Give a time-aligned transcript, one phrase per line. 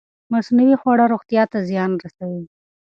[0.33, 2.43] مصنوعي خواړه روغتیا ته زیان رسوي.